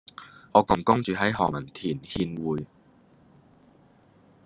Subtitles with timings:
[0.53, 2.65] 我公公住喺何文田懿薈